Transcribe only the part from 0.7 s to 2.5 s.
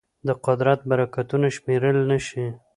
برکتونه شمېرل نهشي.